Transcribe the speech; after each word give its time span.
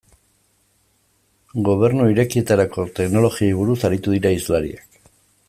Gobernu 1.67 2.07
Irekietarako 2.13 2.87
teknologiei 3.01 3.53
buruz 3.61 3.79
aritu 3.91 4.17
dira 4.17 4.35
hizlariak. 4.39 5.01